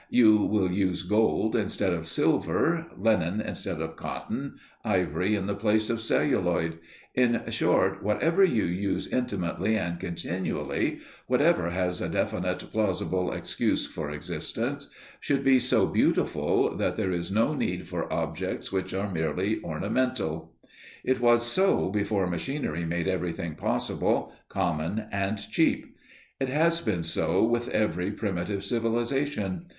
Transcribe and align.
You 0.09 0.37
will 0.45 0.71
use 0.71 1.03
gold 1.03 1.55
instead 1.55 1.93
of 1.93 2.07
silver, 2.07 2.87
linen 2.97 3.39
instead 3.39 3.79
of 3.79 3.97
cotton, 3.97 4.55
ivory 4.83 5.35
in 5.35 5.45
the 5.45 5.53
place 5.53 5.91
of 5.91 6.01
celluloid; 6.01 6.79
in 7.13 7.43
short, 7.51 8.01
whatever 8.01 8.43
you 8.43 8.63
use 8.63 9.07
intimately 9.07 9.77
and 9.77 9.99
continually, 9.99 11.01
whatever 11.27 11.69
has 11.69 12.01
a 12.01 12.09
definite 12.09 12.57
plausible 12.71 13.31
excuse 13.31 13.85
for 13.85 14.09
existence, 14.09 14.87
should 15.19 15.43
be 15.43 15.59
so 15.59 15.85
beautiful 15.85 16.75
that 16.77 16.95
there 16.95 17.11
is 17.11 17.31
no 17.31 17.53
need 17.53 17.87
for 17.87 18.11
objects 18.11 18.71
which 18.71 18.95
are 18.95 19.11
merely 19.13 19.61
ornamental. 19.63 20.51
It 21.03 21.19
was 21.19 21.45
so 21.45 21.89
before 21.89 22.25
machinery 22.25 22.85
made 22.85 23.07
everything 23.07 23.53
possible, 23.53 24.33
common 24.49 25.03
and 25.11 25.37
cheap; 25.51 25.95
it 26.39 26.49
has 26.49 26.81
been 26.81 27.03
so 27.03 27.43
with 27.43 27.67
every 27.67 28.09
primitive 28.09 28.63
civilization. 28.63 29.67